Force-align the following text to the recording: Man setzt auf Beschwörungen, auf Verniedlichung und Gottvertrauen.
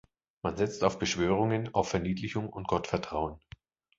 Man 0.41 0.57
setzt 0.57 0.83
auf 0.83 0.97
Beschwörungen, 0.97 1.75
auf 1.75 1.89
Verniedlichung 1.89 2.49
und 2.49 2.67
Gottvertrauen. 2.67 3.39